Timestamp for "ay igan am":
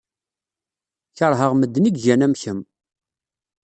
1.89-2.33